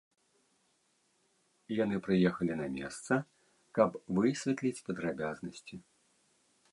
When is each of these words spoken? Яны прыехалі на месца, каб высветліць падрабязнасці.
Яны 1.83 1.97
прыехалі 2.07 2.53
на 2.63 2.67
месца, 2.77 3.13
каб 3.79 3.89
высветліць 4.19 4.83
падрабязнасці. 4.89 5.75